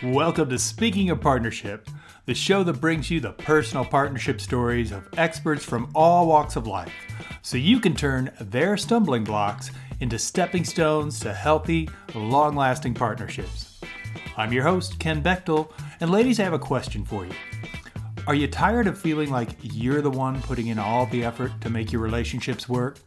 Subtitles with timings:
[0.00, 1.90] Welcome to Speaking of Partnership,
[2.24, 6.68] the show that brings you the personal partnership stories of experts from all walks of
[6.68, 6.92] life
[7.42, 13.80] so you can turn their stumbling blocks into stepping stones to healthy, long lasting partnerships.
[14.36, 17.32] I'm your host, Ken Bechtel, and ladies, I have a question for you.
[18.28, 21.70] Are you tired of feeling like you're the one putting in all the effort to
[21.70, 23.00] make your relationships work?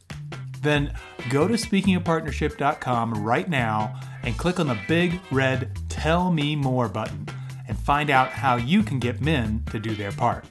[0.60, 0.94] Then
[1.30, 5.71] go to speakingofpartnership.com right now and click on the big red
[6.02, 7.28] Tell Me More button
[7.68, 10.46] and find out how you can get men to do their part.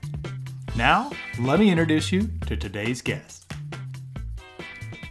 [0.77, 1.11] Now,
[1.41, 3.53] let me introduce you to today's guest.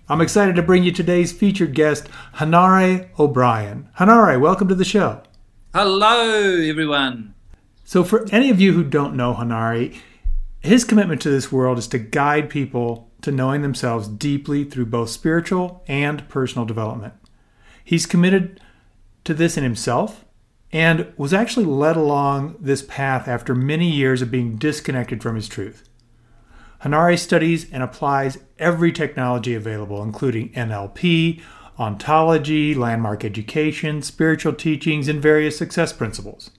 [0.08, 3.90] I'm excited to bring you today's featured guest, Hanare O'Brien.
[4.00, 5.24] Hanare, welcome to the show.
[5.74, 7.34] Hello, everyone.
[7.84, 9.94] So, for any of you who don't know Hanare,
[10.62, 15.10] his commitment to this world is to guide people to knowing themselves deeply through both
[15.10, 17.16] spiritual and personal development.
[17.84, 18.62] He's committed
[19.26, 20.24] to this in himself
[20.72, 25.48] and was actually led along this path after many years of being disconnected from his
[25.48, 25.88] truth.
[26.84, 31.42] Hanare studies and applies every technology available, including NLP,
[31.78, 36.52] ontology, landmark education, spiritual teachings, and various success principles.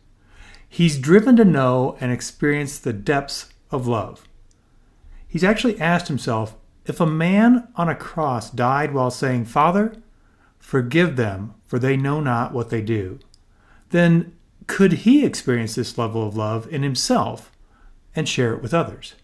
[0.68, 4.28] He's driven to know and experience the depths of love.
[5.26, 9.94] He's actually asked himself if a man on a cross died while saying, Father,
[10.58, 13.20] forgive them, for they know not what they do,
[13.90, 17.50] then could he experience this level of love in himself
[18.14, 19.14] and share it with others?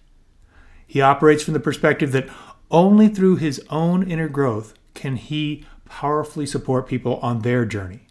[0.86, 2.28] He operates from the perspective that
[2.70, 8.06] only through his own inner growth can he powerfully support people on their journey.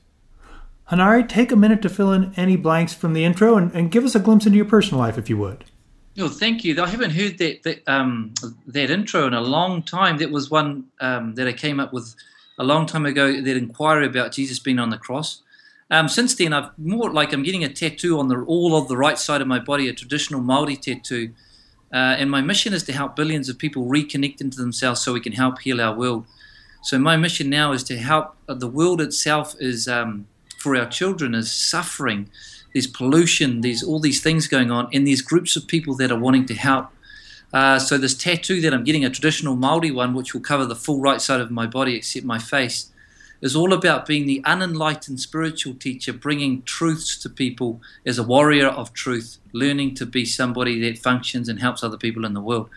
[0.91, 4.03] Hanare, take a minute to fill in any blanks from the intro and, and give
[4.05, 5.65] us a glimpse into your personal life, if you would.
[6.17, 6.81] Oh, thank you.
[6.81, 8.33] I haven't heard that that, um,
[8.67, 10.17] that intro in a long time.
[10.17, 12.15] That was one um, that I came up with
[12.57, 13.41] a long time ago.
[13.41, 15.41] That inquiry about Jesus being on the cross.
[15.91, 18.97] Um, since then, I've more like I'm getting a tattoo on the all of the
[18.97, 21.33] right side of my body, a traditional Maori tattoo,
[21.93, 25.19] uh, and my mission is to help billions of people reconnect into themselves so we
[25.19, 26.25] can help heal our world.
[26.81, 30.87] So my mission now is to help uh, the world itself is um, for our
[30.87, 32.29] children is suffering
[32.75, 36.19] there's pollution, there's all these things going on, and there's groups of people that are
[36.19, 36.89] wanting to help.
[37.53, 40.75] Uh, so this tattoo that I'm getting, a traditional Maori one, which will cover the
[40.75, 42.91] full right side of my body except my face,
[43.45, 48.67] is all about being the unenlightened spiritual teacher, bringing truths to people as a warrior
[48.67, 52.67] of truth, learning to be somebody that functions and helps other people in the world.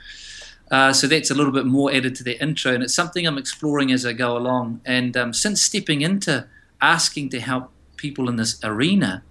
[0.71, 3.39] Uh, so that's a little bit more added to the intro, and it's something I'm
[3.39, 4.83] exploring as I go along.
[4.85, 6.47] And um, since stepping into
[6.83, 9.23] asking to help people in this arena,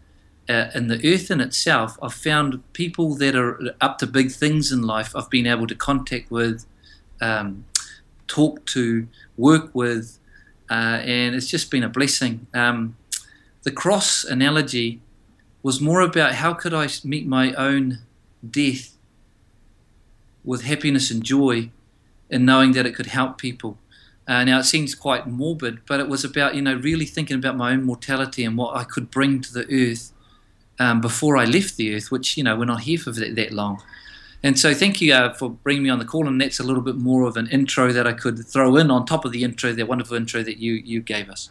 [0.49, 4.71] uh, in the earth in itself, I've found people that are up to big things
[4.71, 5.15] in life.
[5.15, 6.65] I've been able to contact with,
[7.21, 7.65] um,
[8.27, 10.16] talk to, work with,
[10.69, 12.47] uh, and it's just been a blessing.
[12.53, 12.97] Um,
[13.63, 15.01] the cross analogy
[15.63, 17.99] was more about how could I meet my own
[18.47, 18.95] death
[20.43, 21.69] with happiness and joy,
[22.29, 23.77] and knowing that it could help people.
[24.27, 27.57] Uh, now it seems quite morbid, but it was about you know really thinking about
[27.57, 30.11] my own mortality and what I could bring to the earth
[30.79, 33.51] um, before I left the earth, which, you know, we're not here for that, that
[33.51, 33.81] long.
[34.43, 36.27] And so thank you uh, for bringing me on the call.
[36.27, 39.05] And that's a little bit more of an intro that I could throw in on
[39.05, 41.49] top of the intro, that wonderful intro that you, you gave us.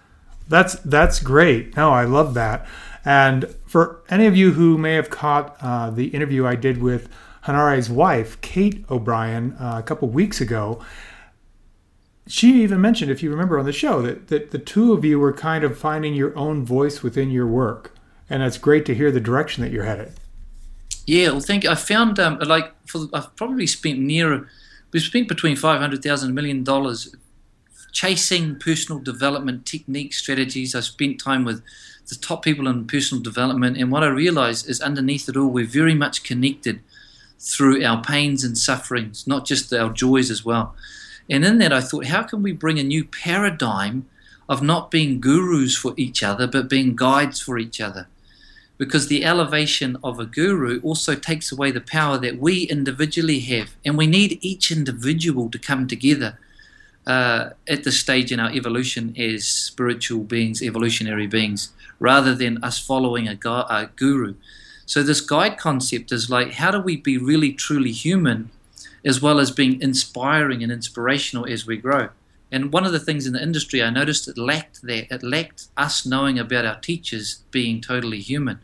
[0.48, 1.76] That's, that's great.
[1.76, 2.66] No, I love that.
[3.04, 7.08] And for any of you who may have caught uh, the interview I did with
[7.42, 10.80] Hanare's wife, Kate O'Brien, uh, a couple weeks ago,
[12.28, 15.18] she even mentioned, if you remember on the show, that, that the two of you
[15.18, 17.96] were kind of finding your own voice within your work
[18.28, 20.12] and it's great to hear the direction that you're headed.
[21.06, 21.70] Yeah, well, thank you.
[21.70, 24.48] I found um, like for, I've probably spent near
[24.92, 27.14] we've spent between five hundred thousand million dollars
[27.92, 30.74] chasing personal development techniques, strategies.
[30.74, 31.62] I've spent time with
[32.08, 35.66] the top people in personal development, and what I realized is underneath it all, we're
[35.66, 36.80] very much connected
[37.38, 40.74] through our pains and sufferings, not just our joys as well.
[41.28, 44.06] And in that, I thought, how can we bring a new paradigm
[44.48, 48.08] of not being gurus for each other, but being guides for each other?
[48.78, 53.74] Because the elevation of a guru also takes away the power that we individually have.
[53.84, 56.38] And we need each individual to come together
[57.06, 62.78] uh, at this stage in our evolution as spiritual beings, evolutionary beings, rather than us
[62.78, 64.34] following a, gu- a guru.
[64.84, 68.50] So, this guide concept is like how do we be really truly human
[69.04, 72.10] as well as being inspiring and inspirational as we grow?
[72.56, 75.68] And one of the things in the industry I noticed it lacked that it lacked
[75.76, 78.60] us knowing about our teachers being totally human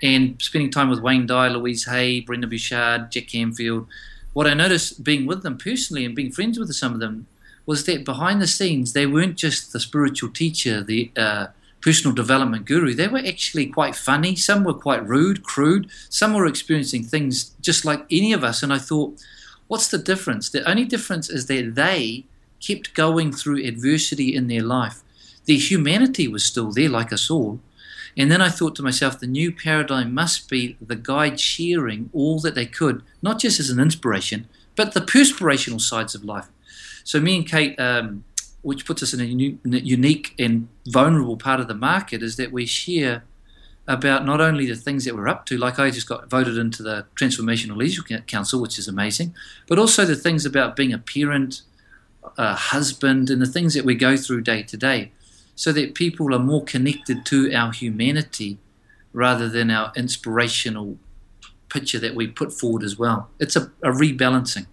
[0.00, 3.88] and spending time with Wayne Dyer, Louise Hay, Brendon Burchard, Jack Canfield,
[4.32, 7.26] what I noticed being with them personally and being friends with some of them
[7.66, 11.48] was that behind the scenes they weren't just the spiritual teacher, the uh,
[11.80, 14.36] personal development guru, they were actually quite funny.
[14.36, 15.90] Some were quite rude, crude.
[16.08, 18.62] Some were experiencing things just like any of us.
[18.62, 19.20] And I thought,
[19.66, 20.48] what's the difference?
[20.48, 22.24] The only difference is that they
[22.60, 25.02] kept going through adversity in their life.
[25.46, 27.60] Their humanity was still there, like us all.
[28.16, 32.40] And then I thought to myself, the new paradigm must be the guide sharing all
[32.40, 36.48] that they could, not just as an inspiration, but the perspirational sides of life.
[37.04, 38.24] So me and Kate, um,
[38.62, 42.66] which puts us in a unique and vulnerable part of the market, is that we
[42.66, 43.24] share
[43.88, 46.82] about not only the things that we're up to, like I just got voted into
[46.82, 49.34] the Transformational Leadership Council, which is amazing,
[49.66, 51.62] but also the things about being a parent,
[52.38, 55.12] a husband, and the things that we go through day to day,
[55.54, 58.58] so that people are more connected to our humanity
[59.12, 60.96] rather than our inspirational
[61.68, 63.30] picture that we put forward as well.
[63.38, 64.66] It's a, a rebalancing.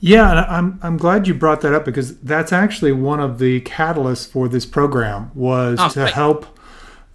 [0.00, 4.28] Yeah, I'm I'm glad you brought that up because that's actually one of the catalysts
[4.28, 6.58] for this program was oh, to help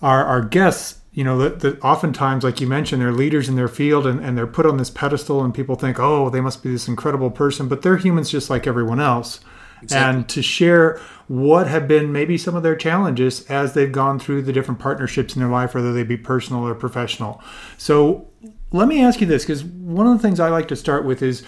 [0.02, 1.02] our our guests.
[1.12, 4.38] You know, that, that oftentimes, like you mentioned, they're leaders in their field and, and
[4.38, 7.68] they're put on this pedestal, and people think, oh, they must be this incredible person,
[7.68, 9.42] but they're humans just like everyone else.
[9.82, 10.20] Exactly.
[10.20, 14.42] And to share what have been maybe some of their challenges as they've gone through
[14.44, 17.42] the different partnerships in their life, whether they be personal or professional.
[17.78, 18.28] So
[18.72, 21.22] let me ask you this because one of the things I like to start with
[21.22, 21.44] is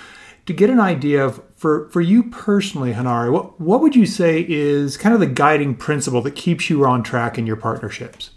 [0.46, 4.46] to get an idea of for for you personally, Hanare, what what would you say
[4.48, 8.32] is kind of the guiding principle that keeps you on track in your partnerships?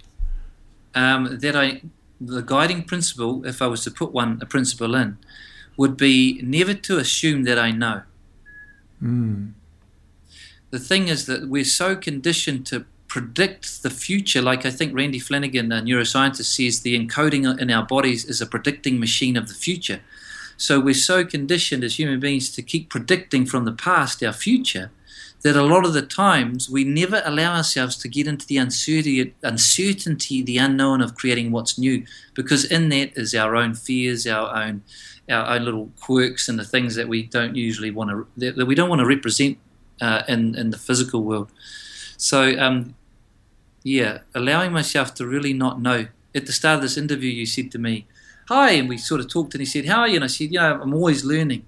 [0.94, 1.82] Um, that I
[2.20, 5.18] the guiding principle, if I was to put one a principle in,
[5.76, 8.02] would be never to assume that I know.
[9.02, 9.52] Mm.
[10.72, 14.40] The thing is that we're so conditioned to predict the future.
[14.40, 18.46] Like I think Randy Flanagan, a neuroscientist, says the encoding in our bodies is a
[18.46, 20.00] predicting machine of the future.
[20.56, 24.90] So we're so conditioned as human beings to keep predicting from the past our future
[25.42, 29.34] that a lot of the times we never allow ourselves to get into the uncertainty,
[29.42, 34.56] uncertainty, the unknown of creating what's new, because in that is our own fears, our
[34.56, 34.82] own,
[35.28, 38.74] our own little quirks, and the things that we don't usually want to that, we
[38.74, 39.58] don't want to represent
[40.02, 41.50] uh, in in the physical world.
[42.16, 42.94] So, um,
[43.84, 46.06] yeah, allowing myself to really not know.
[46.34, 48.06] At the start of this interview, you said to me,
[48.48, 50.16] hi, and we sort of talked, and he said, how are you?
[50.16, 51.64] And I said, yeah, I'm always learning.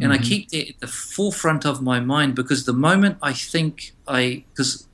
[0.00, 0.24] And mm-hmm.
[0.24, 4.44] I keep that at the forefront of my mind because the moment I think I,
[4.50, 4.88] because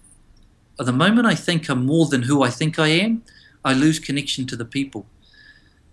[0.76, 3.22] the moment I think I'm more than who I think I am,
[3.64, 5.06] I lose connection to the people.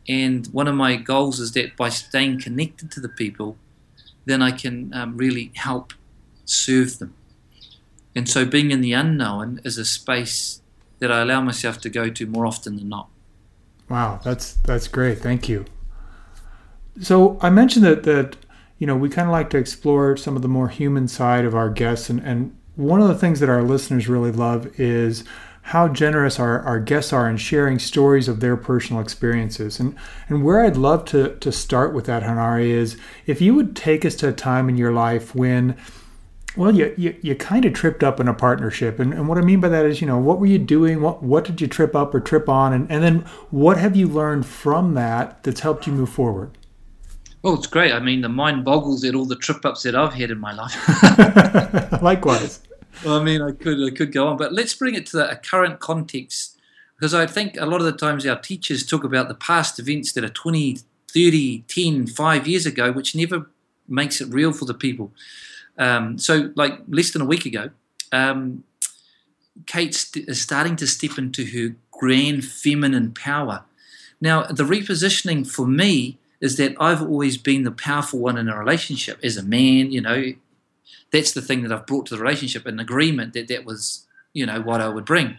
[0.08, 3.58] And one of my goals is that by staying connected to the people,
[4.26, 5.94] then I can um, really help
[6.46, 7.14] serve them.
[8.16, 10.62] And so being in the unknown is a space
[11.00, 13.10] that I allow myself to go to more often than not.
[13.90, 15.20] Wow, that's that's great.
[15.20, 15.66] Thank you.
[17.02, 18.38] So I mentioned that that
[18.80, 21.54] you know we kind of like to explore some of the more human side of
[21.54, 25.24] our guests, and and one of the things that our listeners really love is
[25.70, 29.80] how generous our, our guests are in sharing stories of their personal experiences.
[29.80, 29.96] And
[30.30, 32.98] and where I'd love to to start with that, Hanare, is
[33.28, 35.76] if you would take us to a time in your life when
[36.56, 39.00] well, you, you, you kind of tripped up in a partnership.
[39.00, 41.02] And, and what I mean by that is, you know, what were you doing?
[41.02, 42.74] What, what did you trip up or trip on?
[42.74, 43.20] And, and then
[43.52, 46.58] what have you learned from that that's helped you move forward?
[47.42, 47.92] Well, it's great.
[47.92, 50.54] I mean, the mind boggles at all the trip ups that I've had in my
[50.54, 50.74] life.
[52.02, 52.62] Likewise.
[53.04, 55.32] well, I mean, I could, I could go on, but let's bring it to the,
[55.32, 56.60] a current context
[56.98, 60.14] because I think a lot of the times our teachers talk about the past events
[60.14, 60.80] that are 20,
[61.12, 63.50] 30, 10, 5 years ago, which never
[63.88, 65.12] makes it real for the people.
[65.78, 67.70] Um, so, like less than a week ago,
[68.12, 68.64] um,
[69.66, 73.64] Kate st- is starting to step into her grand feminine power.
[74.22, 78.58] Now, the repositioning for me is that I've always been the powerful one in a
[78.58, 79.92] relationship as a man.
[79.92, 80.34] You know,
[81.12, 84.46] that's the thing that I've brought to the relationship, an agreement that that was, you
[84.46, 85.38] know, what I would bring.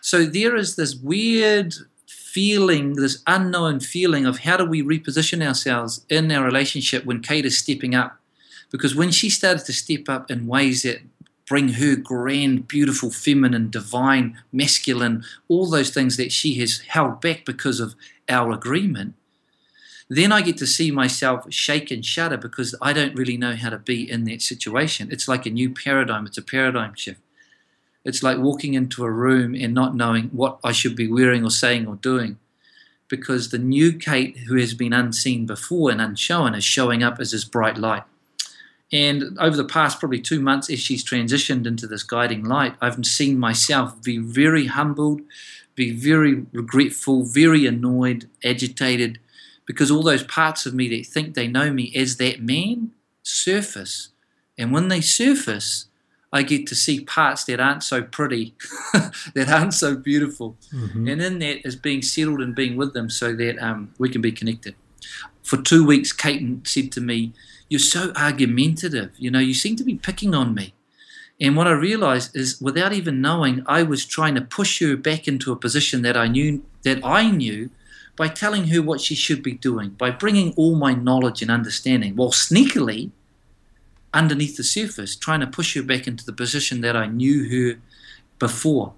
[0.00, 1.74] So there is this weird
[2.06, 7.46] feeling, this unknown feeling of how do we reposition ourselves in our relationship when Kate
[7.46, 8.20] is stepping up
[8.70, 11.00] because when she started to step up in ways that
[11.46, 17.44] bring her grand, beautiful, feminine, divine, masculine, all those things that she has held back
[17.44, 17.94] because of
[18.28, 19.14] our agreement,
[20.08, 23.70] then I get to see myself shake and shudder because I don't really know how
[23.70, 25.08] to be in that situation.
[25.10, 27.20] It's like a new paradigm, it's a paradigm shift.
[28.04, 31.50] It's like walking into a room and not knowing what I should be wearing or
[31.50, 32.38] saying or doing
[33.08, 37.30] because the new Kate, who has been unseen before and unshown, is showing up as
[37.30, 38.02] this bright light.
[38.92, 43.04] And over the past probably two months, as she's transitioned into this guiding light, I've
[43.04, 45.22] seen myself be very humbled,
[45.74, 49.18] be very regretful, very annoyed, agitated,
[49.66, 52.92] because all those parts of me that think they know me as that man
[53.24, 54.10] surface.
[54.56, 55.86] And when they surface,
[56.32, 58.54] I get to see parts that aren't so pretty,
[59.34, 60.56] that aren't so beautiful.
[60.72, 61.10] Mhm.
[61.10, 64.20] And in that is being settled and being with them so that um, we can
[64.20, 64.76] be connected.
[65.42, 67.32] For two weeks, Caton said to me,
[67.68, 69.10] You're so argumentative.
[69.16, 70.74] You know, you seem to be picking on me.
[71.40, 75.28] And what I realized is, without even knowing, I was trying to push her back
[75.28, 77.70] into a position that I knew that I knew
[78.16, 82.16] by telling her what she should be doing, by bringing all my knowledge and understanding,
[82.16, 83.10] while sneakily,
[84.14, 87.78] underneath the surface, trying to push her back into the position that I knew her
[88.38, 88.94] before.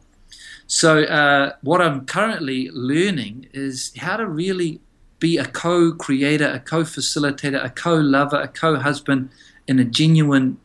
[0.68, 4.80] So, uh, what I'm currently learning is how to really
[5.18, 9.30] be a co creator, a co facilitator, a co lover, a co husband
[9.66, 10.58] in a genuine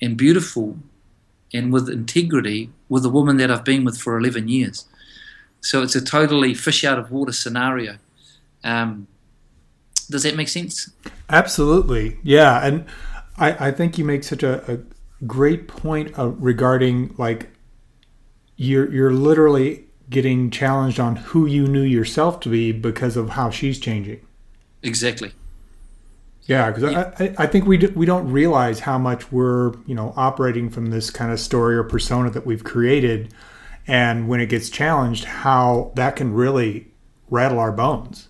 [0.00, 0.78] and beautiful
[1.52, 4.86] and with integrity with a woman that I've been with for 11 years.
[5.60, 7.98] So, it's a totally fish out of water scenario.
[8.64, 9.06] Um,
[10.10, 10.90] does that make sense?
[11.28, 12.18] Absolutely.
[12.22, 12.64] Yeah.
[12.66, 12.86] And
[13.36, 14.78] I, I think you make such a, a
[15.26, 17.50] great point uh, regarding like
[18.56, 23.50] you're you're literally getting challenged on who you knew yourself to be because of how
[23.50, 24.20] she's changing.
[24.82, 25.32] Exactly.
[26.48, 29.94] Yeah, because I, I, I think we do, we don't realize how much we're you
[29.94, 33.34] know operating from this kind of story or persona that we've created,
[33.86, 36.88] and when it gets challenged, how that can really
[37.28, 38.28] rattle our bones.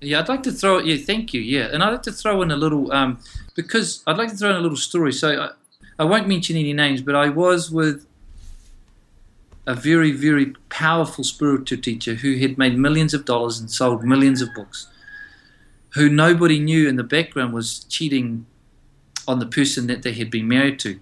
[0.00, 0.78] Yeah, I'd like to throw.
[0.78, 1.40] Yeah, thank you.
[1.40, 3.18] Yeah, and I'd like to throw in a little um,
[3.56, 5.12] because I'd like to throw in a little story.
[5.12, 5.50] So
[5.98, 8.06] I, I won't mention any names, but I was with
[9.66, 14.40] a very, very powerful spiritual teacher who had made millions of dollars and sold millions
[14.40, 14.86] of books,
[15.94, 18.46] who nobody knew in the background was cheating
[19.26, 21.00] on the person that they had been married to.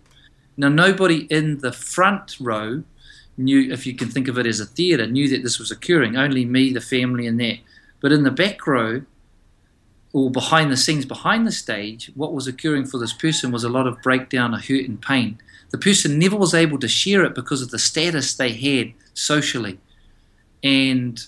[0.56, 2.84] Now, nobody in the front row
[3.36, 6.16] knew, if you can think of it as a theatre, knew that this was occurring.
[6.16, 7.58] Only me, the family, and that.
[8.00, 9.02] But in the back row,
[10.12, 13.68] or behind the scenes, behind the stage, what was occurring for this person was a
[13.68, 15.40] lot of breakdown, a hurt, and pain.
[15.70, 19.78] The person never was able to share it because of the status they had socially.
[20.62, 21.24] And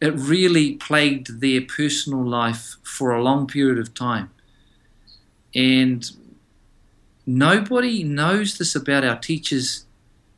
[0.00, 4.30] it really plagued their personal life for a long period of time.
[5.54, 6.08] And
[7.26, 9.84] nobody knows this about our teachers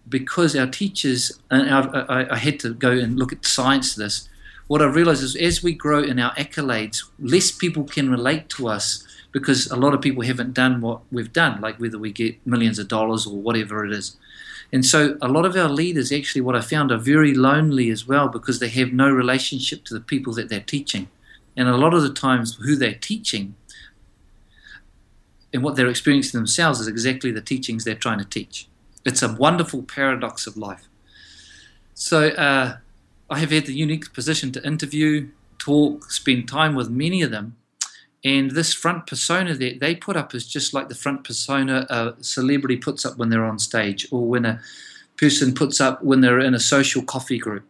[0.08, 4.28] because our teachers, and I, I, had to go and look at science this
[4.70, 8.68] what I realized is as we grow in our accolades, less people can relate to
[8.68, 12.44] us because a lot of people haven't done what we've done, like whether we get
[12.46, 14.16] millions of dollars or whatever it is.
[14.72, 18.06] And so a lot of our leaders, actually, what I found, are very lonely as
[18.06, 21.08] well because they have no relationship to the people that they're teaching.
[21.56, 23.54] And a lot of the times, who they're teaching
[25.52, 28.68] and what they're experiencing themselves is exactly the teachings they're trying to teach.
[29.04, 30.88] It's a wonderful paradox of life.
[31.94, 32.76] So, uh,
[33.28, 37.56] I have had the unique position to interview, talk, spend time with many of them.
[38.24, 42.14] And this front persona that they put up is just like the front persona a
[42.22, 44.60] celebrity puts up when they're on stage or when a
[45.16, 47.64] person puts up when they're in a social coffee group.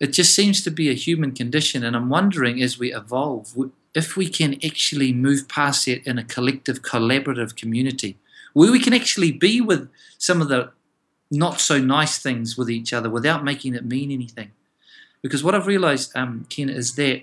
[0.00, 1.84] It just seems to be a human condition.
[1.84, 3.54] And I'm wondering as we evolve
[3.94, 8.16] if we can actually move past it in a collective, collaborative community
[8.52, 10.70] where we can actually be with some of the
[11.30, 14.50] not so nice things with each other without making it mean anything.
[15.22, 17.22] Because what I've realized, um, Ken, is that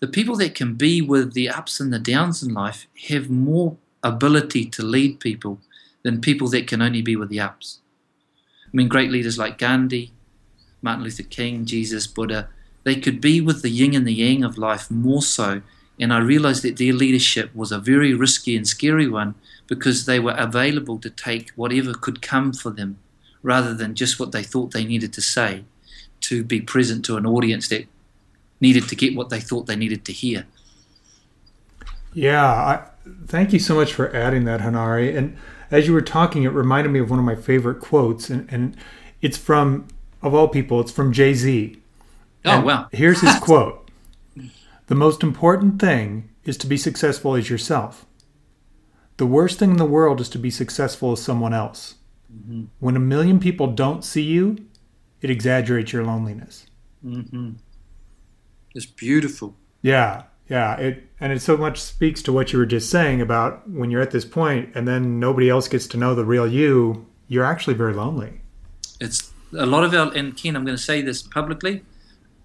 [0.00, 3.76] the people that can be with the ups and the downs in life have more
[4.02, 5.60] ability to lead people
[6.02, 7.80] than people that can only be with the ups.
[8.64, 10.12] I mean, great leaders like Gandhi,
[10.80, 12.48] Martin Luther King, Jesus, Buddha,
[12.84, 15.60] they could be with the yin and the yang of life more so.
[15.98, 19.34] And I realized that their leadership was a very risky and scary one
[19.66, 22.98] because they were available to take whatever could come for them
[23.42, 25.64] rather than just what they thought they needed to say
[26.20, 27.86] to be present to an audience that
[28.60, 30.46] needed to get what they thought they needed to hear.
[32.12, 32.82] Yeah, I,
[33.26, 35.16] thank you so much for adding that, Hanare.
[35.16, 35.36] And
[35.70, 38.76] as you were talking, it reminded me of one of my favorite quotes, and, and
[39.22, 39.86] it's from,
[40.22, 41.80] of all people, it's from Jay Z.
[42.44, 42.88] Oh, wow.
[42.92, 43.88] Here's his quote
[44.86, 48.06] The most important thing is to be successful as yourself.
[49.18, 51.96] The worst thing in the world is to be successful as someone else.
[52.34, 52.64] Mm-hmm.
[52.78, 54.56] When a million people don't see you,
[55.20, 56.66] it exaggerates your loneliness.
[57.04, 57.52] Mm-hmm.
[58.74, 59.56] It's beautiful.
[59.82, 60.76] Yeah, yeah.
[60.76, 64.00] It and it so much speaks to what you were just saying about when you're
[64.00, 67.06] at this point, and then nobody else gets to know the real you.
[67.28, 68.40] You're actually very lonely.
[69.00, 70.56] It's a lot of our and Ken.
[70.56, 71.82] I'm going to say this publicly.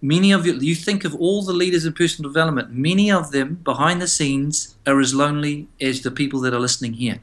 [0.01, 2.71] Many of you, you think of all the leaders in personal development.
[2.71, 6.93] Many of them behind the scenes are as lonely as the people that are listening
[6.93, 7.21] here.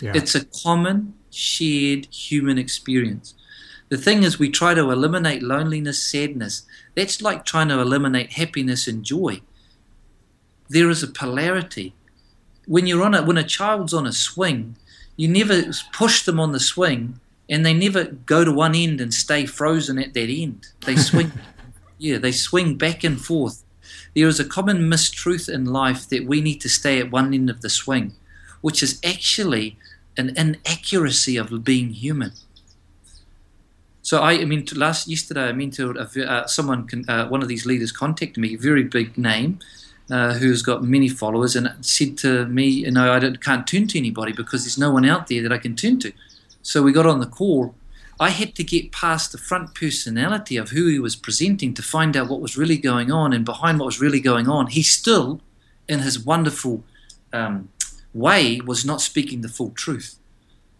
[0.00, 0.12] Yeah.
[0.14, 3.34] It's a common shared human experience.
[3.90, 6.62] The thing is, we try to eliminate loneliness, sadness.
[6.94, 9.42] That's like trying to eliminate happiness and joy.
[10.68, 11.92] There is a polarity.
[12.66, 14.76] When you're on a, when a child's on a swing,
[15.16, 17.18] you never push them on the swing,
[17.48, 20.68] and they never go to one end and stay frozen at that end.
[20.86, 21.32] They swing,
[21.98, 23.64] yeah, they swing back and forth.
[24.14, 27.50] There is a common mistruth in life that we need to stay at one end
[27.50, 28.14] of the swing,
[28.60, 29.76] which is actually
[30.16, 32.32] an inaccuracy of being human.
[34.02, 37.66] So I, I mean, last yesterday I mean to uh, someone, uh, one of these
[37.66, 39.58] leaders contacted me, a very big name,
[40.10, 43.98] uh, who's got many followers, and said to me, you know, I can't turn to
[43.98, 46.12] anybody because there's no one out there that I can turn to.
[46.62, 47.74] So we got on the call.
[48.18, 52.16] I had to get past the front personality of who he was presenting to find
[52.16, 55.40] out what was really going on, and behind what was really going on, he still,
[55.88, 56.84] in his wonderful
[57.32, 57.68] um,
[58.12, 60.18] way, was not speaking the full truth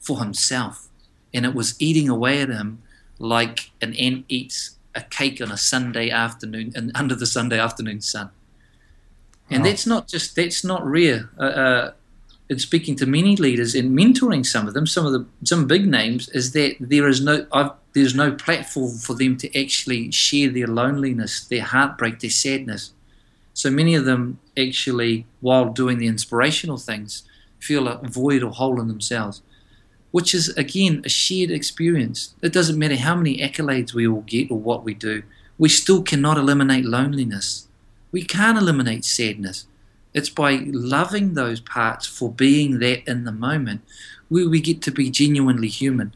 [0.01, 0.89] for himself,
[1.33, 2.83] and it was eating away at him
[3.21, 8.01] like an ant eats a cake on a Sunday afternoon and under the Sunday afternoon
[8.01, 8.31] sun.
[9.53, 11.29] And that's not just that's not rare.
[11.39, 11.93] Uh, uh,
[12.49, 15.87] in speaking to many leaders and mentoring some of them, some of the some big
[15.87, 20.51] names, is that there is no I've, there's no platform for them to actually share
[20.51, 22.93] their loneliness, their heartbreak, their sadness.
[23.55, 27.25] So many of them actually, while doing the inspirational things,
[27.59, 29.43] feel a void or hole in themselves,
[30.11, 32.35] which is again a shared experience.
[32.43, 35.23] It doesn't matter how many accolades we all get or what we do,
[35.59, 37.69] we still cannot eliminate loneliness
[38.13, 39.67] we can't eliminate sadness.
[40.13, 43.83] It's by loving those parts for being there in the moment
[44.29, 46.13] where we get to be genuinely human.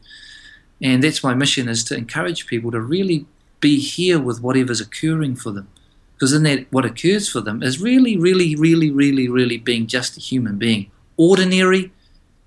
[0.81, 3.25] And that's my mission is to encourage people to really
[3.61, 5.69] be here with whatever's occurring for them.
[6.13, 10.17] Because in that, what occurs for them is really, really, really, really, really being just
[10.17, 10.91] a human being.
[11.17, 11.91] Ordinary,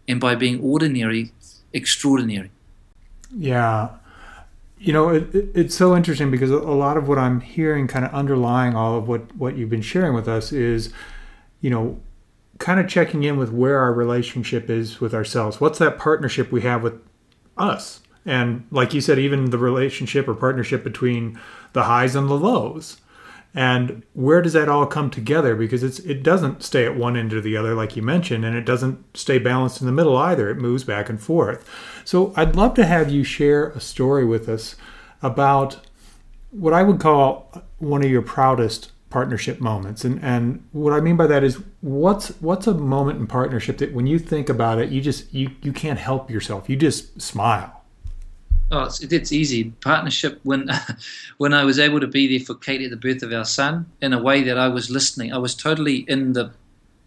[0.06, 1.32] and by being ordinary,
[1.72, 2.50] extraordinary.
[3.36, 3.90] Yeah
[4.80, 8.04] you know, it, it, it's so interesting because a lot of what I'm hearing, kind
[8.04, 10.92] of underlying all of what what you've been sharing with us, is,
[11.60, 12.00] you know,
[12.58, 15.60] kind of checking in with where our relationship is with ourselves.
[15.60, 16.94] What's that partnership we have with
[17.56, 18.00] us?
[18.24, 21.40] And like you said, even the relationship or partnership between
[21.72, 23.00] the highs and the lows.
[23.54, 25.56] And where does that all come together?
[25.56, 28.56] Because it's it doesn't stay at one end or the other, like you mentioned, and
[28.56, 30.50] it doesn't stay balanced in the middle either.
[30.50, 31.68] It moves back and forth.
[32.04, 34.76] So I'd love to have you share a story with us
[35.22, 35.80] about
[36.50, 40.04] what I would call one of your proudest partnership moments.
[40.04, 43.94] And and what I mean by that is what's what's a moment in partnership that
[43.94, 46.68] when you think about it, you just you you can't help yourself.
[46.68, 47.77] You just smile.
[48.70, 49.64] Oh, it's, it's easy.
[49.80, 50.70] Partnership when
[51.38, 53.86] when I was able to be there for Kate at the birth of our son
[54.00, 55.32] in a way that I was listening.
[55.32, 56.52] I was totally in the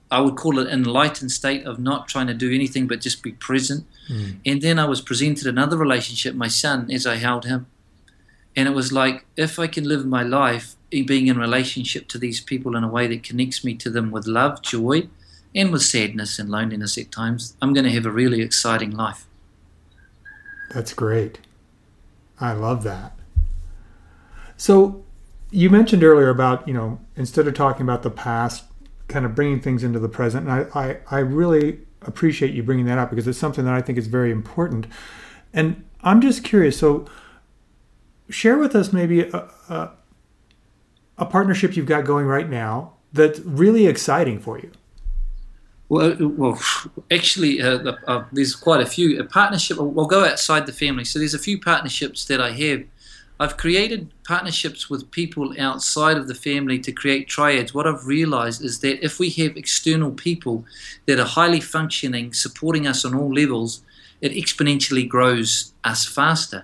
[0.09, 3.31] I would call it enlightened state of not trying to do anything but just be
[3.31, 3.85] present.
[4.09, 4.37] Mm.
[4.45, 7.67] And then I was presented another relationship, my son, as I held him.
[8.55, 12.41] And it was like, if I can live my life being in relationship to these
[12.41, 15.07] people in a way that connects me to them with love, joy,
[15.55, 19.25] and with sadness and loneliness at times, I'm going to have a really exciting life.
[20.73, 21.39] That's great.
[22.41, 23.17] I love that.
[24.57, 25.03] So,
[25.51, 28.63] you mentioned earlier about, you know, instead of talking about the past,
[29.07, 30.47] kind of bringing things into the present.
[30.47, 33.81] And I, I, I really appreciate you bringing that up because it's something that I
[33.81, 34.87] think is very important.
[35.53, 36.77] And I'm just curious.
[36.77, 37.05] So,
[38.29, 39.91] share with us maybe a, a,
[41.17, 44.71] a partnership you've got going right now that's really exciting for you.
[45.91, 46.57] Well, well,
[47.11, 49.19] actually, uh, uh, there's quite a few.
[49.19, 49.77] A partnership.
[49.77, 51.03] We'll go outside the family.
[51.03, 52.85] So there's a few partnerships that I have.
[53.41, 57.73] I've created partnerships with people outside of the family to create triads.
[57.73, 60.63] What I've realized is that if we have external people
[61.07, 63.81] that are highly functioning, supporting us on all levels,
[64.21, 66.63] it exponentially grows us faster.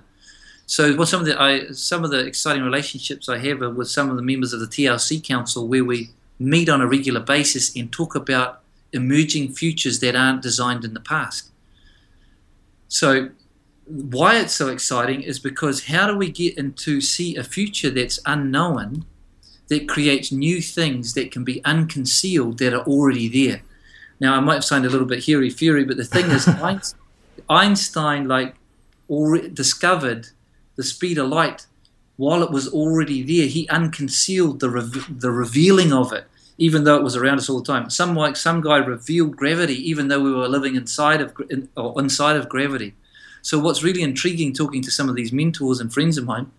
[0.67, 3.89] So, what some of the I, some of the exciting relationships I have are with
[3.89, 7.75] some of the members of the TLC Council, where we meet on a regular basis
[7.75, 8.61] and talk about
[8.93, 11.51] emerging futures that aren't designed in the past.
[12.87, 13.29] So,
[13.85, 18.19] why it's so exciting is because how do we get into see a future that's
[18.25, 19.05] unknown
[19.69, 23.61] that creates new things that can be unconcealed that are already there?
[24.19, 26.49] Now, I might have sound a little bit hairy fairy, but the thing is,
[27.49, 28.55] Einstein like
[29.53, 30.27] discovered
[30.75, 31.65] the speed of light
[32.17, 33.47] while it was already there.
[33.47, 37.59] He unconcealed the re- the revealing of it even though it was around us all
[37.59, 37.89] the time.
[37.89, 41.99] Some like some guy revealed gravity, even though we were living inside of in, or
[41.99, 42.95] inside of gravity.
[43.41, 46.51] So what's really intriguing, talking to some of these mentors and friends of mine,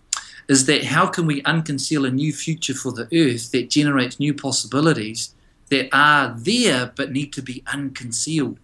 [0.47, 4.33] is that how can we unconceal a new future for the Earth that generates new
[4.33, 5.35] possibilities
[5.69, 8.57] that are there but need to be unconcealed.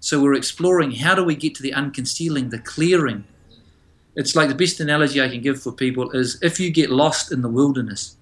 [0.00, 3.24] So we're exploring how do we get to the unconcealing, the clearing.
[4.14, 7.32] It's like the best analogy I can give for people is if you get lost
[7.32, 8.17] in the wilderness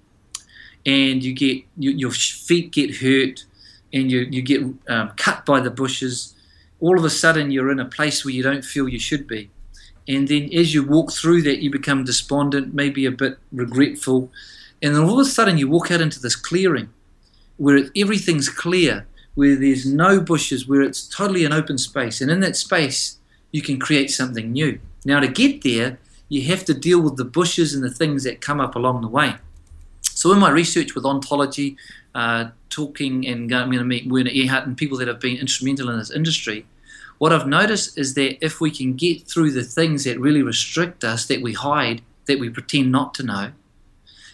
[0.87, 3.45] and you get you, your feet get hurt
[3.93, 6.33] and you, you get um, cut by the bushes
[6.79, 9.49] all of a sudden you're in a place where you don't feel you should be.
[10.07, 14.31] And then as you walk through that, you become despondent, maybe a bit regretful.
[14.81, 16.89] And then all of a sudden you walk out into this clearing
[17.57, 22.21] where everything's clear, where there's no bushes, where it's totally an open space.
[22.21, 23.17] And in that space,
[23.51, 24.79] you can create something new.
[25.03, 25.97] Now, to get there,
[26.29, 29.07] you have to deal with the bushes and the things that come up along the
[29.07, 29.35] way.
[30.17, 31.77] So, in my research with ontology,
[32.15, 35.91] uh, talking and I'm going to meet Werner Erhard and people that have been instrumental
[35.91, 36.65] in this industry,
[37.19, 41.03] what I've noticed is that if we can get through the things that really restrict
[41.03, 43.51] us, that we hide, that we pretend not to know,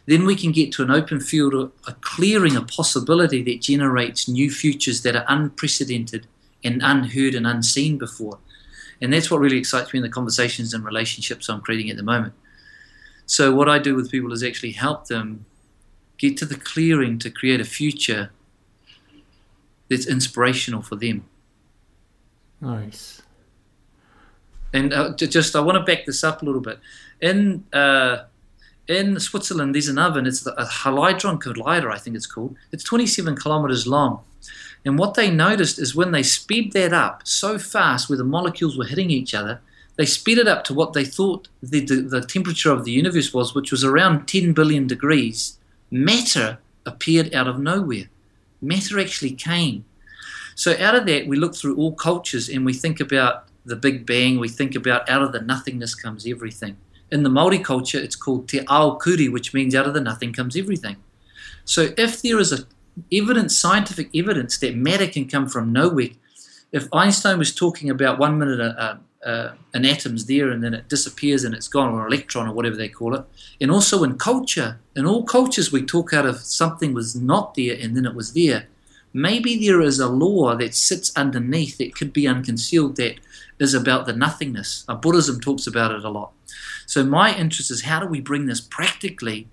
[0.06, 1.54] then we can get to an open field,
[1.86, 6.28] a clearing, a possibility that generates new futures that are unprecedented
[6.64, 8.40] and unheard and unseen before.
[9.02, 12.04] And that's what really excites me in the conversations and relationships I'm creating at the
[12.04, 12.36] moment.
[13.26, 15.46] So, what I do with people is actually help them
[16.18, 18.32] get to the clearing to create a future
[19.90, 21.26] that's inspirational for them.
[22.62, 23.22] Nice.
[24.74, 26.80] And uh, just, I want to back this up a little bit.
[27.22, 28.24] In uh,
[28.88, 30.26] in Switzerland, there's an oven.
[30.26, 32.56] It's a Hadron Collider, I think it's called.
[32.72, 34.22] It's 27 kilometers long.
[34.86, 38.78] And what they noticed is when they sped that up so fast, where the molecules
[38.78, 39.62] were hitting each other,
[39.96, 43.34] they sped it up to what they thought the, the, the temperature of the universe
[43.34, 45.58] was, which was around 10 billion degrees.
[45.94, 48.10] Matter appeared out of nowhere.
[48.64, 49.86] Matter actually came.
[50.56, 54.04] So out of that, we look through all cultures and we think about the Big
[54.04, 54.40] Bang.
[54.40, 56.78] We think about out of the nothingness comes everything.
[57.12, 60.34] In the Maori culture, it's called te ao kuri, which means out of the nothing
[60.34, 60.96] comes everything.
[61.64, 62.66] So if there is a
[63.12, 66.10] evidence, scientific evidence that matter can come from nowhere,
[66.72, 70.74] if Einstein was talking about one minute uh, uh, uh, an atom's there and then
[70.74, 73.24] it disappears and it's gone, or an electron or whatever they call it,
[73.62, 77.78] and also in culture, in all cultures we talk out of something was not there
[77.80, 78.68] and then it was there.
[79.14, 83.20] Maybe there is a law that sits underneath that could be unconcealed that
[83.60, 84.86] is about the nothingness.
[85.02, 86.32] Buddhism talks about it a lot.
[86.88, 89.48] So my interest is how do we bring this practically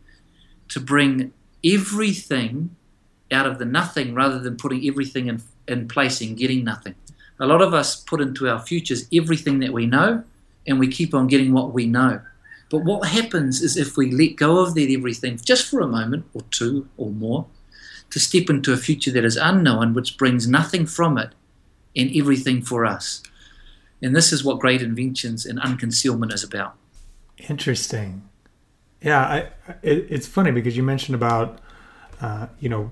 [0.69, 2.75] to bring everything
[3.31, 6.95] out of the nothing rather than putting everything in, in place and getting nothing.
[7.41, 10.23] A lot of us put into our futures everything that we know
[10.67, 12.21] and we keep on getting what we know.
[12.71, 16.27] But what happens is if we let go of that everything just for a moment
[16.35, 17.47] or two or more
[18.11, 21.31] to step into a future that is unknown, which brings nothing from it
[21.97, 23.23] and everything for us.
[24.03, 26.77] And this is what great inventions and unconcealment is about.
[27.49, 28.29] Interesting.
[29.03, 29.39] Yeah, I,
[29.83, 31.59] it, it's funny because you mentioned about,
[32.21, 32.91] uh, you know,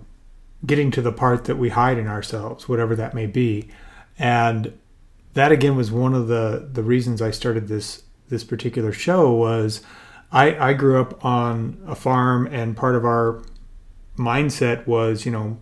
[0.66, 3.68] getting to the part that we hide in ourselves, whatever that may be,
[4.18, 4.72] and
[5.34, 9.82] that again was one of the the reasons I started this this particular show was
[10.32, 13.42] I I grew up on a farm and part of our
[14.16, 15.58] mindset was you know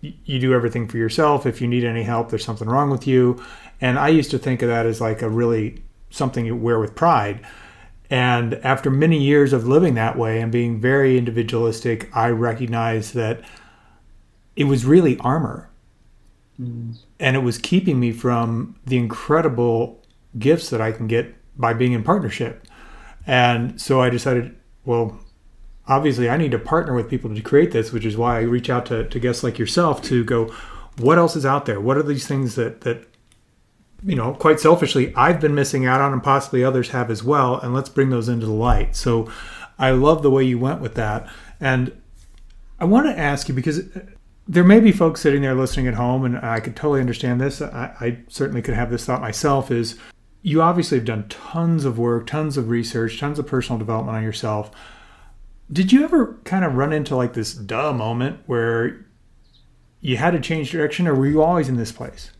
[0.00, 3.42] you do everything for yourself if you need any help there's something wrong with you
[3.80, 6.94] and I used to think of that as like a really something you wear with
[6.94, 7.44] pride
[8.10, 13.40] and after many years of living that way and being very individualistic, I recognized that
[14.54, 15.68] it was really armor.
[16.60, 16.98] Mm.
[17.18, 20.02] And it was keeping me from the incredible
[20.38, 22.66] gifts that I can get by being in partnership.
[23.26, 25.18] And so I decided, well,
[25.88, 28.68] obviously I need to partner with people to create this, which is why I reach
[28.68, 30.52] out to, to guests like yourself to go,
[30.98, 31.80] what else is out there?
[31.80, 33.06] What are these things that, that
[34.04, 37.58] you know, quite selfishly, I've been missing out on, and possibly others have as well.
[37.58, 38.94] And let's bring those into the light.
[38.94, 39.30] So
[39.78, 41.28] I love the way you went with that.
[41.60, 42.00] And
[42.78, 43.80] I want to ask you because
[44.48, 47.60] there may be folks sitting there listening at home, and I could totally understand this.
[47.60, 49.98] I, I certainly could have this thought myself is
[50.42, 54.22] you obviously have done tons of work, tons of research, tons of personal development on
[54.22, 54.70] yourself.
[55.72, 59.04] Did you ever kind of run into like this duh moment where
[60.00, 62.30] you had to change direction, or were you always in this place?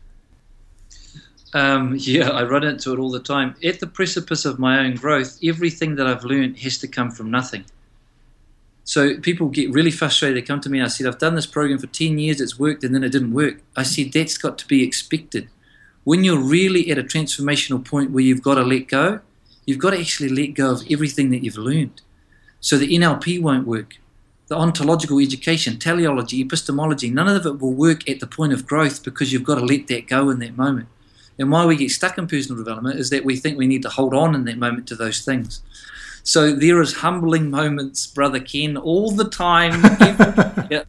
[1.53, 3.55] Um, yeah, I run into it all the time.
[3.65, 7.29] At the precipice of my own growth, everything that I've learned has to come from
[7.29, 7.65] nothing.
[8.87, 10.37] So people get really frustrated.
[10.37, 10.81] They come to me.
[10.81, 13.33] I said, I've done this program for 10 years, it's worked, and then it didn't
[13.33, 13.59] work.
[13.75, 15.49] I said, that's got to be expected.
[16.05, 19.19] When you're really at a transformational point where you've got to let go,
[19.65, 21.99] you've got to actually let go of everything that you've learned.
[22.61, 23.97] So the NLP won't work.
[24.47, 29.03] The ontological education, teleology, epistemology, none of it will work at the point of growth
[29.03, 30.87] because you've got to let that go in that moment.
[31.37, 33.89] And why we get stuck in personal development is that we think we need to
[33.89, 35.61] hold on in that moment to those things.
[36.27, 39.85] So there is humbling moments, brother Ken, all the time.
[40.01, 40.81] Every,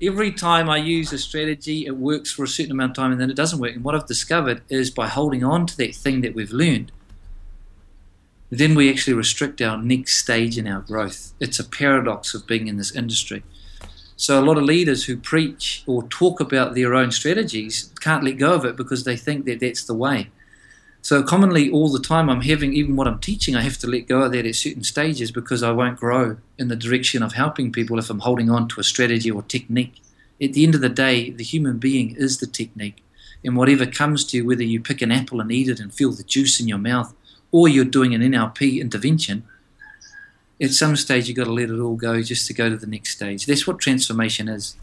[0.00, 3.20] every time I use a strategy, it works for a certain amount of time and
[3.20, 3.74] then it doesn't work.
[3.74, 6.92] And what I've discovered is by holding on to that thing that we've learned,
[8.50, 11.32] then we actually restrict our next stage in our growth.
[11.40, 13.42] It's a paradox of being in this industry.
[14.14, 18.38] So a lot of leaders who preach or talk about their own strategies can't let
[18.38, 20.30] go of it because they think that that's the way.
[21.04, 24.08] So commonly, all the time, I'm having even what I'm teaching, I have to let
[24.08, 27.70] go of that at certain stages because I won't grow in the direction of helping
[27.70, 30.00] people if I'm holding on to a strategy or technique.
[30.40, 33.04] At the end of the day, the human being is the technique,
[33.44, 36.10] and whatever comes to you, whether you pick an apple and eat it and feel
[36.10, 37.14] the juice in your mouth,
[37.52, 39.44] or you're doing an NLP intervention,
[40.58, 42.86] at some stage you've got to let it all go just to go to the
[42.86, 43.44] next stage.
[43.44, 44.74] That's what transformation is.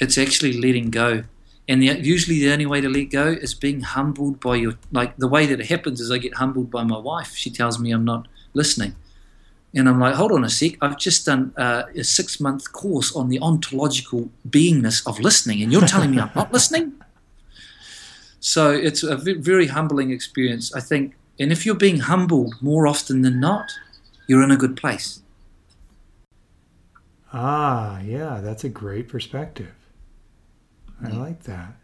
[0.00, 1.22] It's actually letting go.
[1.68, 5.16] And the, usually the only way to let go is being humbled by your, like
[5.16, 7.34] the way that it happens is I get humbled by my wife.
[7.34, 8.94] She tells me I'm not listening.
[9.74, 10.72] And I'm like, hold on a sec.
[10.80, 15.72] I've just done uh, a six month course on the ontological beingness of listening, and
[15.72, 16.92] you're telling me I'm not listening?
[18.38, 21.14] So it's a very humbling experience, I think.
[21.40, 23.72] And if you're being humbled more often than not,
[24.28, 25.22] you're in a good place.
[27.32, 29.72] Ah, yeah, that's a great perspective.
[31.02, 31.74] I like that.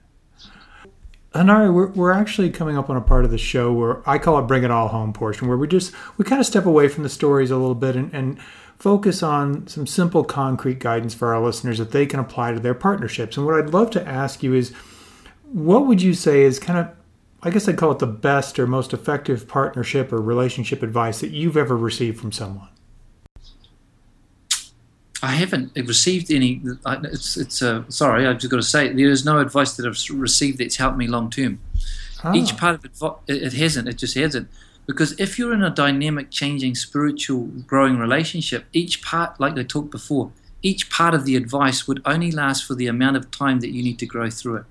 [1.35, 4.39] Hanare, we're, we're actually coming up on a part of the show where I call
[4.39, 7.05] it bring it all home portion, where we just we kind of step away from
[7.05, 8.39] the stories a little bit and, and
[8.79, 12.75] focus on some simple concrete guidance for our listeners that they can apply to their
[12.75, 13.37] partnerships.
[13.37, 14.73] And what I'd love to ask you is
[15.53, 16.89] what would you say is kind of
[17.43, 21.31] I guess I'd call it the best or most effective partnership or relationship advice that
[21.31, 22.69] you've ever received from someone.
[25.23, 26.63] I haven't received any.
[26.87, 30.19] It's it's uh, sorry, I've just got to say there is no advice that I've
[30.19, 31.61] received that's helped me long term.
[32.25, 32.35] Ah.
[32.35, 32.93] Each part of it,
[33.29, 33.89] it hasn't.
[33.89, 34.49] It just hasn't.
[34.87, 39.91] Because if you're in a dynamic, changing, spiritual, growing relationship, each part, like I talked
[39.91, 43.71] before, each part of the advice would only last for the amount of time that
[43.71, 44.65] you need to grow through it.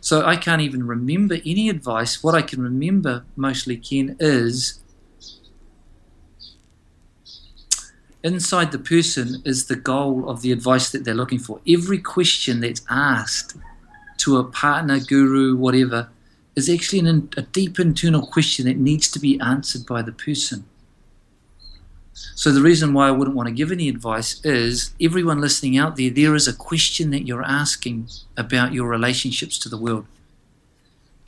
[0.00, 2.22] So I can't even remember any advice.
[2.22, 4.80] What I can remember mostly, Ken, is
[8.24, 11.60] inside the person is the goal of the advice that they're looking for.
[11.68, 13.56] Every question that's asked
[14.18, 16.08] to a partner, guru, whatever,
[16.56, 20.64] is actually an, a deep internal question that needs to be answered by the person.
[22.34, 25.96] So the reason why I wouldn't want to give any advice is everyone listening out
[25.96, 30.06] there, there is a question that you're asking about your relationships to the world.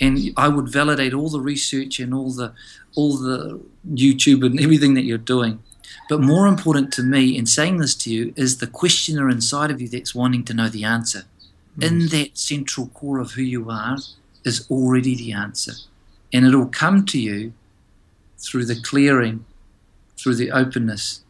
[0.00, 2.52] And I would validate all the research and all the
[2.94, 5.62] all the YouTube and everything that you're doing.
[6.08, 9.80] But more important to me in saying this to you is the questioner inside of
[9.80, 11.22] you that's wanting to know the answer.
[11.78, 11.86] Mm.
[11.86, 13.98] In that central core of who you are
[14.44, 15.72] is already the answer.
[16.32, 17.52] And it'll come to you
[18.38, 19.44] through the clearing
[20.16, 21.22] through the openness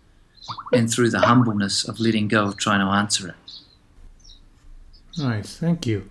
[0.72, 3.34] and through the humbleness of letting go of trying to answer it.
[5.18, 6.08] Nice, thank you.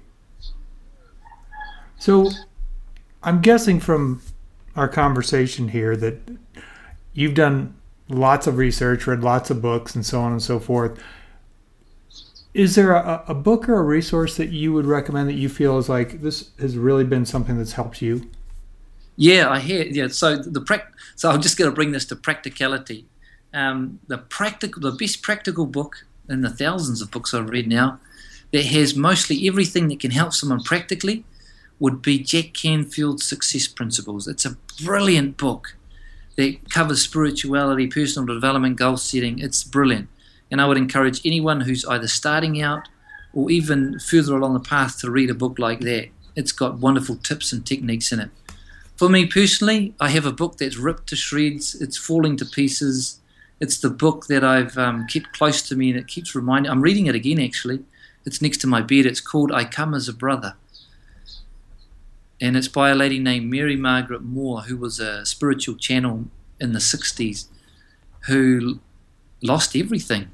[1.99, 2.29] So,
[3.23, 4.21] I'm guessing from
[4.75, 6.19] our conversation here that
[7.13, 7.75] you've done
[8.09, 11.01] lots of research, read lots of books, and so on and so forth.
[12.53, 15.77] Is there a, a book or a resource that you would recommend that you feel
[15.77, 18.29] is like this has really been something that's helped you?
[19.17, 19.83] Yeah, I hear.
[19.83, 23.05] Yeah, so the pra- so I'm just going to bring this to practicality.
[23.53, 27.99] Um, the practical, the best practical book in the thousands of books I've read now
[28.51, 31.23] that has mostly everything that can help someone practically
[31.79, 34.27] would be Jack Canfield's Success Principles.
[34.27, 35.75] It's a brilliant book
[36.35, 39.39] that covers spirituality, personal development, goal setting.
[39.39, 40.09] It's brilliant,
[40.51, 42.87] and I would encourage anyone who's either starting out
[43.33, 46.09] or even further along the path to read a book like that.
[46.35, 48.29] It's got wonderful tips and techniques in it.
[48.95, 51.75] For me personally, I have a book that's ripped to shreds.
[51.75, 53.19] It's falling to pieces.
[53.59, 56.71] It's the book that I've um, kept close to me and it keeps reminding.
[56.71, 57.83] I'm reading it again actually.
[58.25, 59.05] It's next to my bed.
[59.05, 60.55] It's called I Come as a Brother.
[62.41, 66.25] And it's by a lady named Mary Margaret Moore, who was a spiritual channel
[66.59, 67.47] in the 60s,
[68.27, 68.79] who
[69.41, 70.27] lost everything.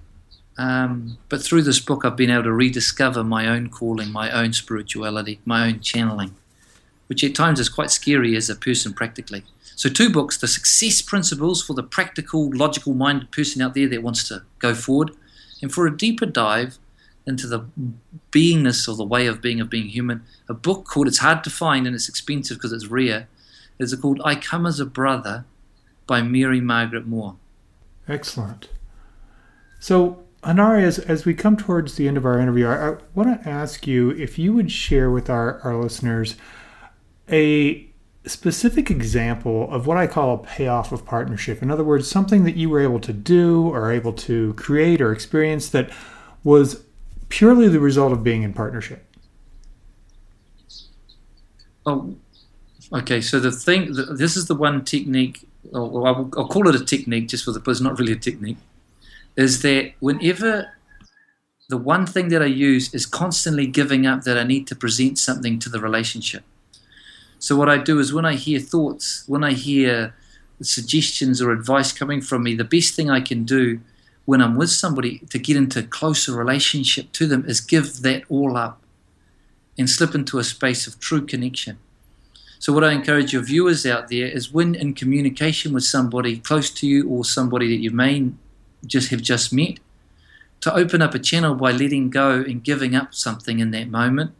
[0.58, 4.54] Um, but through this book, I've been able to rediscover my own calling, my own
[4.54, 6.36] spirituality, my own channeling
[7.12, 9.44] which at times is quite scary as a person practically.
[9.76, 14.02] So, two books The Success Principles for the practical, logical minded person out there that
[14.02, 15.12] wants to go forward,
[15.62, 16.80] and for a deeper dive
[17.26, 17.66] into the
[18.32, 21.50] beingness or the way of being of being human, a book called, it's hard to
[21.50, 23.28] find and it's expensive because it's rare,
[23.80, 25.46] is called I Come as a Brother
[26.08, 27.36] by Mary Margaret Moore.
[28.08, 28.70] Excellent.
[29.80, 33.42] So, Hanare, as, as we come towards the end of our interview, I, I want
[33.42, 36.36] to ask you if you would share with our, our listeners
[37.30, 37.88] a
[38.26, 41.62] specific example of what I call a payoff of partnership.
[41.62, 45.12] In other words, something that you were able to do or able to create or
[45.12, 45.90] experience that
[46.44, 46.84] was
[47.32, 49.04] purely the result of being in partnership.
[51.86, 52.16] Oh,
[52.94, 53.22] okay.
[53.22, 57.30] So the thing, this is the one technique, or I'll, I'll call it a technique
[57.30, 58.58] just for the, but it's not really a technique,
[59.36, 60.68] is that whenever
[61.70, 65.18] the one thing that I use is constantly giving up that I need to present
[65.18, 66.44] something to the relationship.
[67.40, 70.14] So what I do is when I hear thoughts, when I hear
[70.62, 73.80] suggestions or advice coming from me, the best thing I can do
[74.26, 78.56] when I'm with somebody to get into closer relationship to them is give that all
[78.56, 78.82] up
[79.78, 81.78] and slip into a space of true connection.
[82.60, 86.70] So, what I encourage your viewers out there is when in communication with somebody close
[86.72, 88.32] to you or somebody that you may
[88.86, 89.80] just have just met,
[90.62, 94.34] to open up a channel by letting go and giving up something in that moment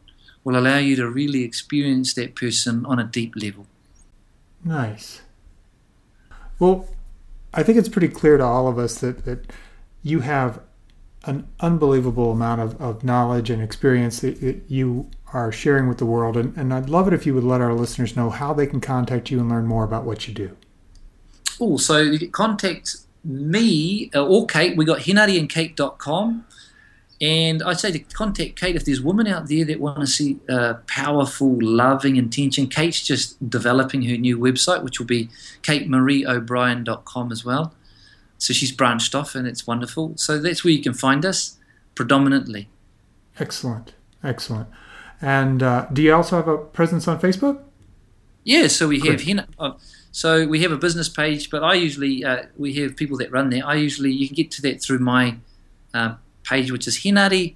[0.44, 3.66] will allow you to really experience that person on a deep level.
[4.64, 5.22] Nice.
[6.60, 6.88] Well,
[7.54, 9.52] I think it's pretty clear to all of us that, that
[10.04, 10.62] you have
[11.26, 16.06] an unbelievable amount of, of knowledge and experience that, that you are sharing with the
[16.06, 16.36] world.
[16.36, 18.82] And, and I'd love it if you would let our listeners know how they can
[18.82, 20.58] contact you and learn more about what you do.
[21.60, 24.76] Oh, so you can contact me uh, or Kate.
[24.76, 26.46] We got henareandkate.com.
[27.22, 30.40] And I'd say to contact Kate if there's women out there that want to see
[30.50, 32.66] uh, powerful, loving intention.
[32.66, 35.30] Kate's just developing her new website, which will be
[35.62, 37.76] katemarieobrien.com as well.
[38.42, 40.14] So she's branched off and it's wonderful.
[40.18, 41.58] So that's where you can find us
[41.94, 42.70] predominantly.
[43.40, 43.94] Excellent.
[44.24, 44.68] Excellent.
[45.22, 47.62] And uh, do you also have a presence on Facebook?
[48.44, 49.74] Yeah, so we have Hina, uh,
[50.12, 53.52] so we have a business page, but I usually uh, we have people that run
[53.52, 53.64] there.
[53.64, 55.36] I usually you can get to that through my
[55.94, 57.54] uh, page, which is Henare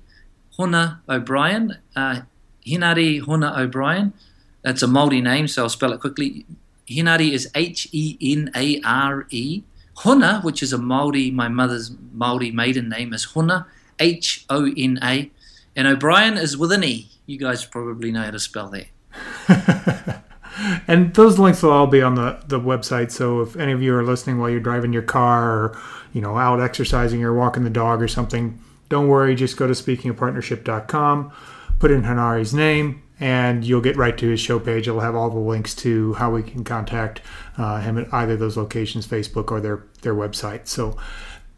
[0.60, 1.80] Hona O'Brien.
[1.96, 2.22] Uh,
[2.64, 4.14] Henare Hona O'Brien.
[4.62, 6.46] That's a Maori name, so I'll spell it quickly.
[6.88, 9.64] Henare is H E N A R E.
[9.98, 13.66] Hona, which is a Maori, my mother's Maori maiden name is Hona,
[14.00, 15.32] H O N A,
[15.76, 17.10] and O'Brien is with an E.
[17.26, 20.24] You guys probably know how to spell that.
[20.88, 23.12] and those links will all be on the, the website.
[23.12, 25.82] So if any of you are listening while you're driving your car or,
[26.14, 29.36] you know, out exercising or walking the dog or something, don't worry.
[29.36, 31.32] Just go to speakingofpartnership.com,
[31.80, 34.88] put in Henare's name, and you'll get right to his show page.
[34.88, 37.22] It'll have all the links to how we can contact
[37.58, 40.68] uh, him at either those locations, Facebook or their, their website.
[40.68, 40.98] So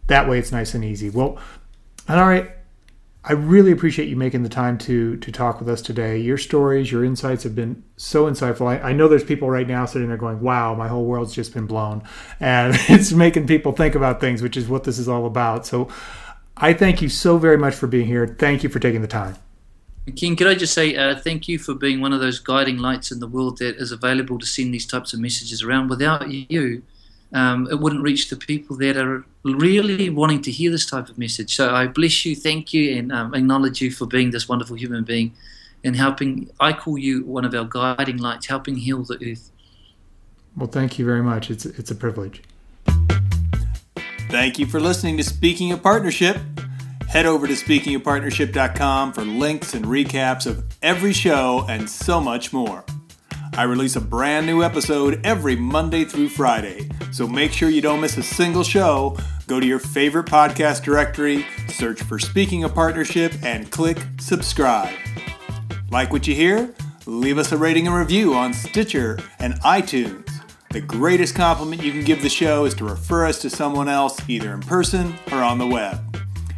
[0.08, 1.10] that way it's nice and easy.
[1.10, 1.40] Well,
[2.08, 2.52] Henare,
[3.30, 6.18] I really appreciate you making the time to to talk with us today.
[6.18, 8.68] Your stories, your insights have been so insightful.
[8.68, 11.54] I, I, know there's people right now sitting there going, "Wow, my whole world's just
[11.54, 12.04] been blown,"
[12.40, 15.66] and it's making people think about things, which is what this is all about.
[15.66, 15.90] So,
[16.56, 18.28] I thank you so very much for being here.
[18.28, 19.36] Thank you for taking the time.
[20.16, 23.12] King, could I just say uh, thank you for being one of those guiding lights
[23.12, 25.90] in the world that is available to send these types of messages around.
[25.90, 26.82] Without you,
[27.34, 31.18] um, it wouldn't reach the people that are really wanting to hear this type of
[31.18, 31.56] message.
[31.56, 35.04] So I bless you, thank you, and um, acknowledge you for being this wonderful human
[35.04, 35.34] being
[35.84, 36.50] and helping.
[36.60, 39.52] I call you one of our guiding lights, helping heal the earth.
[40.56, 41.52] Well, thank you very much.
[41.52, 42.42] It's it's a privilege.
[44.30, 46.38] Thank you for listening to Speaking of Partnership.
[47.08, 52.84] Head over to speakingofpartnership.com for links and recaps of every show and so much more.
[53.54, 58.02] I release a brand new episode every Monday through Friday, so make sure you don't
[58.02, 59.18] miss a single show.
[59.48, 64.94] Go to your favorite podcast directory, search for Speaking of Partnership, and click subscribe.
[65.90, 66.74] Like what you hear?
[67.06, 70.30] Leave us a rating and review on Stitcher and iTunes.
[70.72, 74.20] The greatest compliment you can give the show is to refer us to someone else,
[74.28, 76.27] either in person or on the web.